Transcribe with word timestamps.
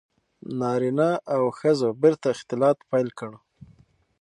•نارینه 0.59 1.09
او 1.33 1.41
ښځو 1.59 1.89
بېرته 2.01 2.27
اختلاط 2.35 2.77
پیل 2.91 3.09
کړ. 3.19 3.31